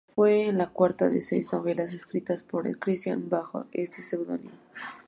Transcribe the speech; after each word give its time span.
Fue 0.15 0.51
la 0.51 0.65
cuarta 0.65 1.09
de 1.09 1.21
seis 1.21 1.53
novelas 1.53 1.93
escritas 1.93 2.41
por 2.41 2.63
Christie 2.79 3.13
bajo 3.17 3.67
este 3.71 4.01
seudónimo. 4.01 4.57